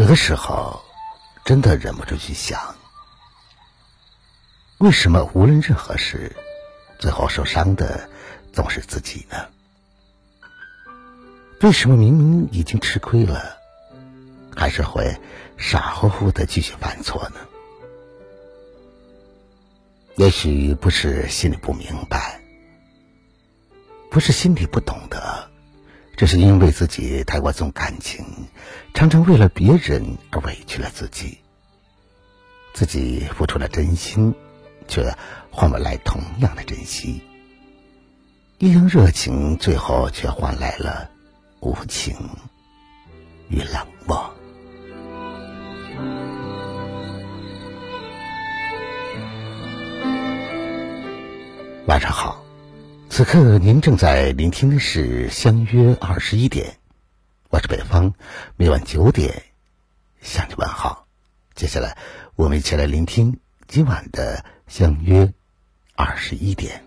[0.00, 0.82] 有的时候，
[1.44, 2.74] 真的忍不住去想，
[4.78, 6.34] 为什么无论任何事，
[6.98, 8.08] 最后受伤的
[8.50, 9.36] 总是自己呢？
[11.60, 13.58] 为什么明明已经吃亏了，
[14.56, 15.20] 还是会
[15.58, 17.40] 傻乎乎的继续犯错呢？
[20.16, 22.40] 也许不是心里不明白，
[24.10, 25.50] 不是心里不懂得，
[26.20, 28.26] 只是因为自己太过重感情，
[28.92, 31.38] 常常为了别人而委屈了自己，
[32.74, 34.34] 自己付出了真心，
[34.86, 35.16] 却
[35.50, 37.22] 换不来同样的珍惜，
[38.58, 41.08] 一腔热情，最后却换来了。
[41.60, 42.14] 无情
[43.48, 44.30] 与冷漠。
[51.86, 52.44] 晚上好，
[53.20, 56.66] 此刻您正在聆听的是《相约二十一点》，
[57.50, 58.14] 我是北方，
[58.56, 59.42] 每晚九点
[60.22, 61.06] 向你问好。
[61.54, 61.98] 接下来，
[62.34, 64.38] 我们一起来聆听今晚的
[64.74, 65.30] 《相约
[65.96, 66.78] 二十一点》。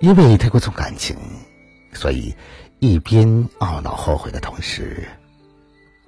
[0.00, 1.14] 因为太过重感情，
[1.92, 2.34] 所以
[2.78, 5.06] 一边懊恼后悔的同时，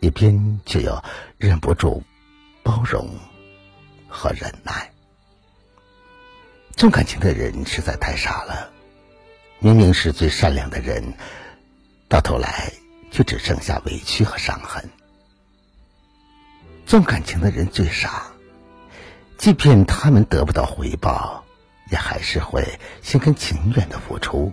[0.01, 0.99] 一边却又
[1.37, 2.03] 忍不住
[2.63, 3.07] 包容
[4.13, 4.93] 和忍耐。
[6.77, 8.71] 重感情的人实在太傻了，
[9.59, 11.15] 明明是最善良的人，
[12.09, 12.73] 到头来
[13.11, 14.89] 却只剩下委屈和伤痕。
[16.87, 18.31] 重感情的人最傻，
[19.39, 21.43] 即便他们得不到回报。
[21.91, 24.51] 也还是会心甘情愿的付出，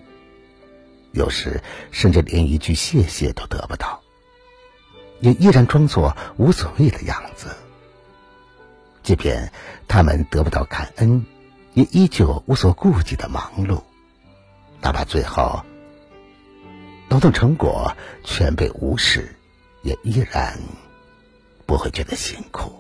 [1.14, 4.02] 有时甚至连一句谢谢都得不到，
[5.22, 7.56] 也依然装作无所谓的样子。
[9.10, 9.52] 即便
[9.88, 11.26] 他们得不到感恩，
[11.74, 13.82] 也依旧无所顾忌的忙碌，
[14.82, 15.66] 哪怕最后
[17.10, 19.36] 劳动成果全被无视，
[19.82, 20.60] 也依然
[21.66, 22.72] 不会觉得辛苦。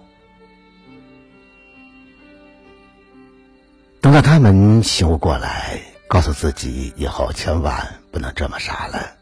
[4.00, 9.18] 等到他们醒悟过来，告诉自己以后千万不能这么傻了，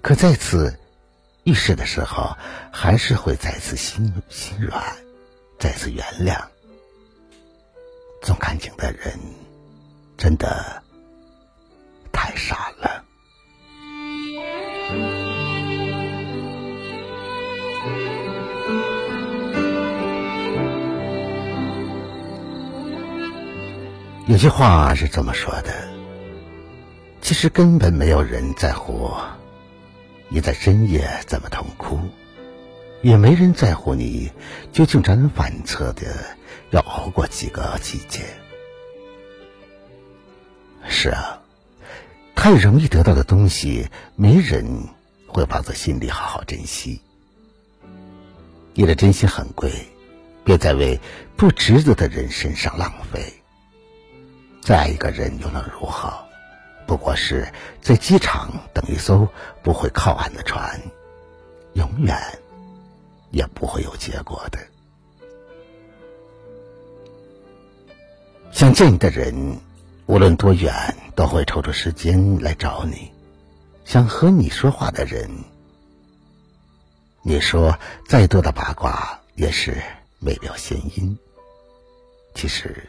[0.00, 0.80] 可再次
[1.44, 2.38] 遇事的时候，
[2.72, 4.82] 还是会再次心心软，
[5.62, 6.36] 再次原谅。
[8.20, 9.16] 重感情的人，
[10.18, 10.82] 真的
[12.10, 13.04] 太傻了。
[24.26, 25.88] 有句话是这么说的：
[27.20, 29.12] 其实根本没有人在乎
[30.28, 32.00] 你在深夜怎么痛哭，
[33.02, 34.30] 也没人在乎你
[34.72, 36.02] 究竟辗转反侧的
[36.70, 38.20] 要熬过几个季节。
[40.88, 41.40] 是啊，
[42.34, 44.64] 太容易得到的东西，没人
[45.26, 47.00] 会放在心里好好珍惜。
[48.74, 49.70] 你的真心很贵，
[50.44, 50.98] 别再为
[51.36, 53.20] 不值得的人身上浪费。
[54.60, 56.12] 再爱一个人又能如何？
[56.86, 59.28] 不过是在机场等一艘
[59.62, 60.80] 不会靠岸的船，
[61.74, 62.16] 永远
[63.32, 64.58] 也不会有结果的。
[68.52, 69.58] 想见你的人，
[70.06, 70.72] 无论多远，
[71.16, 73.10] 都会抽出时间来找你；
[73.84, 75.28] 想和你说话的人，
[77.22, 77.76] 你说
[78.06, 79.82] 再多的八卦也是
[80.20, 81.18] 未了先音。
[82.34, 82.88] 其实。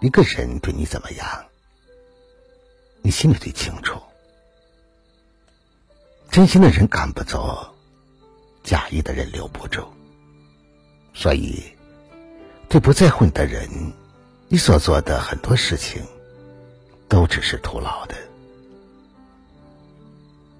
[0.00, 1.44] 一个人对你怎么样，
[3.02, 4.00] 你心里最清楚。
[6.30, 7.74] 真心的人赶不走，
[8.68, 9.82] 假意的人留不住。
[11.14, 11.62] 所以，
[12.68, 13.66] 对不在乎你的人，
[14.48, 16.02] 你所做的很多事情，
[17.08, 18.14] 都只是徒劳的。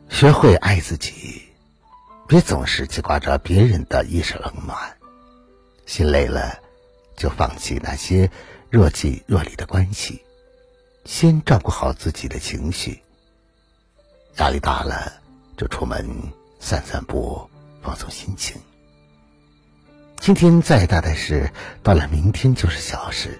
[0.08, 1.42] 学会爱自己，
[2.26, 4.96] 别总是记挂着别人的一时冷暖。
[5.84, 6.58] 心累了，
[7.14, 8.30] 就放弃那些。
[8.70, 10.22] 若即若离的关系，
[11.04, 13.02] 先照顾好自己的情绪。
[14.38, 15.12] 压力大了，
[15.58, 16.06] 就出门
[16.58, 17.48] 散散步，
[17.82, 18.60] 放松心情。
[20.16, 21.50] 今天再大的事，
[21.82, 23.30] 到了明天就是小事；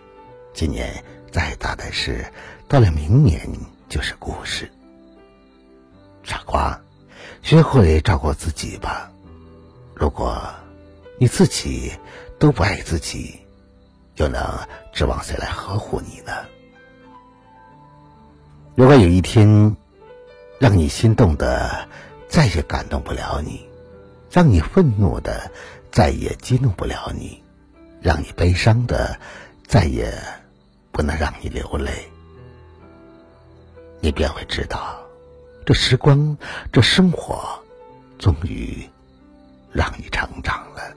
[0.55, 2.25] 今年再大的事，
[2.69, 3.49] 到了明年
[3.89, 4.71] 就是故事。
[6.23, 6.81] 傻瓜，
[7.43, 9.11] 学会照顾自己吧。
[9.95, 10.41] 如果
[11.19, 11.93] 你自己
[12.39, 13.39] 都不爱自己，
[14.17, 14.41] 又能
[14.93, 16.33] 指望谁来呵护你呢？
[18.77, 19.77] 如果有一天，
[20.59, 21.89] 让你心动的
[22.29, 23.68] 再也感动不了你，
[24.31, 25.51] 让你愤怒的
[25.91, 27.43] 再也激怒不了你，
[28.01, 29.19] 让你悲伤的
[29.67, 30.13] 再也
[30.93, 31.91] 不能让你流泪，
[34.01, 35.01] 你便会知道，
[35.65, 36.37] 这时光，
[36.73, 37.59] 这生活，
[38.19, 38.89] 终于
[39.73, 40.95] 让你成长了。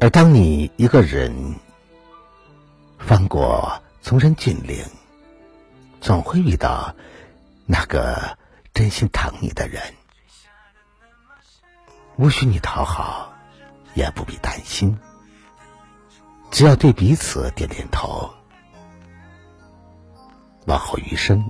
[0.00, 1.32] 而当你一个人
[2.98, 4.84] 翻过崇山峻岭，
[6.00, 6.92] 总会遇到
[7.66, 8.36] 那个
[8.74, 9.80] 真心疼你的人。
[12.16, 13.32] 无需你讨好，
[13.94, 14.96] 也不必担心，
[16.50, 18.30] 只要对彼此点点头，
[20.66, 21.42] 往后余生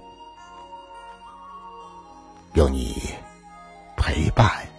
[2.55, 3.03] 有你
[3.97, 4.72] 陪伴。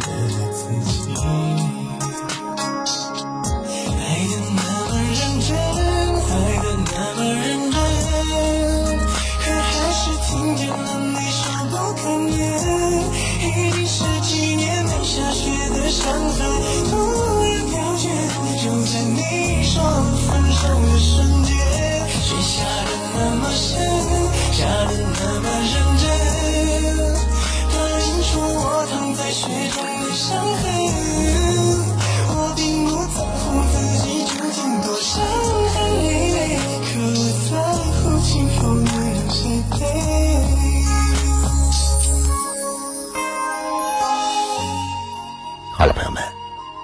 [0.00, 1.73] 我的自己。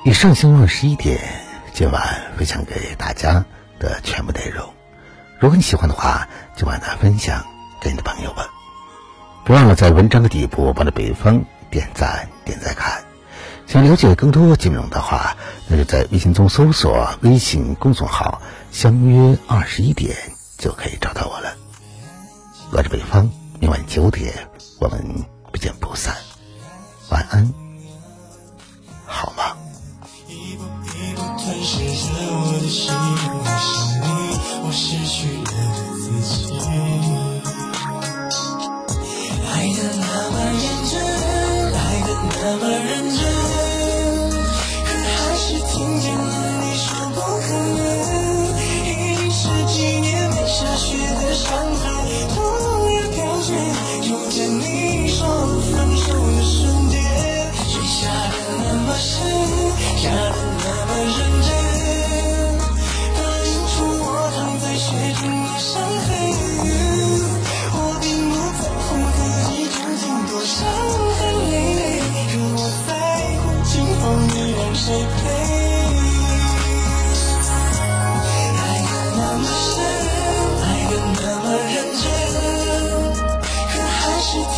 [0.03, 1.21] 以上星期十一点
[1.75, 3.45] 今晚分享给大家
[3.79, 4.67] 的全部内容。
[5.39, 6.27] 如果你喜欢的话，
[6.57, 7.45] 就把它分享
[7.83, 8.49] 给你的朋友吧。
[9.45, 13.05] 别忘了在文章的底部帮着北方点赞、点赞看。
[13.67, 15.37] 想了解更多节目的话，
[15.69, 18.41] 那就在微信中搜索微信公众号
[18.73, 20.17] “相约二十一点”
[20.57, 21.55] 就可以找到我了。
[22.73, 23.31] 我是北方，
[23.61, 24.33] 明晚九点
[24.81, 26.17] 我们不见不散。
[27.11, 27.70] 晚安。
[44.85, 47.53] 可还是听见了你说不可
[47.83, 47.90] 能。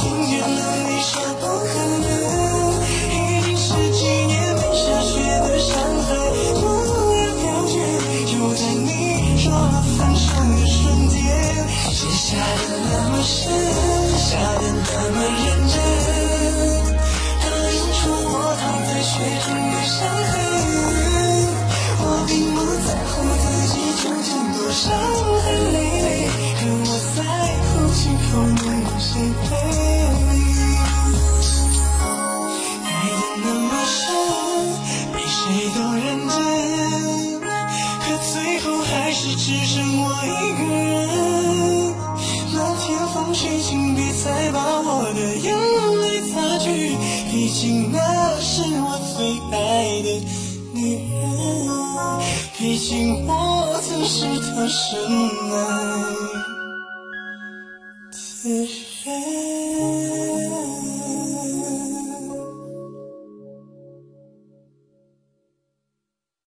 [0.03, 1.73] 听见了你说不可
[2.03, 2.11] 能
[3.07, 5.15] 已经十几年没下雪
[5.47, 6.11] 的上海
[6.59, 6.61] 突
[7.15, 7.79] 然飘雪
[8.27, 11.23] 就在你说了分手的瞬间
[11.93, 13.47] 雪下的那么深
[14.19, 15.75] 下的那么认真
[17.43, 20.35] 倒映出我躺在雪中的伤痕
[22.01, 24.83] 我并不在乎自己究竟多伤
[25.45, 26.27] 痕累累
[26.59, 27.23] 可我在
[27.63, 29.11] 乎今后你有谁
[29.45, 29.72] 陪。
[52.59, 54.99] 毕竟我曾是她深
[55.51, 55.55] 爱
[58.43, 58.82] 的人。